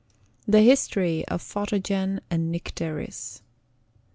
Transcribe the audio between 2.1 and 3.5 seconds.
AND NYCTERIS.